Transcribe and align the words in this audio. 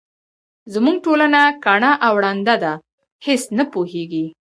زموږ 0.73 0.95
ټولنه 1.05 1.41
کڼه 1.65 1.91
او 2.05 2.13
ړنده 2.23 2.55
ده 2.63 2.73
هیس 3.25 3.43
نه 3.57 3.63
پوهیږي. 3.73 4.25